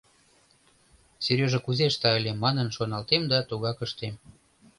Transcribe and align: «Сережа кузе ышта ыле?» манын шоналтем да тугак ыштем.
«Сережа 1.23 1.59
кузе 1.65 1.85
ышта 1.91 2.09
ыле?» 2.19 2.31
манын 2.43 2.67
шоналтем 2.75 3.23
да 3.31 3.37
тугак 3.49 3.77
ыштем. 3.85 4.15